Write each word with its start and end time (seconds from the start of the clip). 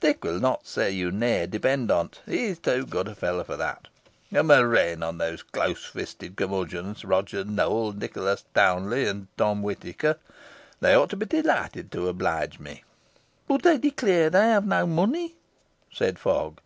Dick 0.00 0.24
will 0.24 0.40
not 0.40 0.66
say 0.66 0.90
you 0.90 1.10
nay, 1.12 1.44
depend 1.46 1.90
on't; 1.90 2.22
he 2.24 2.44
is 2.46 2.58
too 2.58 2.86
good 2.86 3.08
a 3.08 3.14
fellow 3.14 3.44
for 3.44 3.58
that. 3.58 3.88
A 4.32 4.42
murrain 4.42 5.02
on 5.02 5.18
those 5.18 5.42
close 5.42 5.84
fisted 5.84 6.34
curmudgeons, 6.34 7.04
Roger 7.04 7.44
Nowell, 7.44 7.92
Nicholas 7.92 8.46
Townley, 8.54 9.04
and 9.06 9.26
Tom 9.36 9.60
Whitaker. 9.62 10.18
They 10.80 10.94
ought 10.94 11.10
to 11.10 11.16
be 11.16 11.26
delighted 11.26 11.92
to 11.92 12.08
oblige 12.08 12.58
me." 12.58 12.84
"But 13.48 13.64
they 13.64 13.76
declare 13.76 14.30
they 14.30 14.48
have 14.48 14.66
no 14.66 14.86
money," 14.86 15.34
said 15.92 16.18
Fogg. 16.18 16.58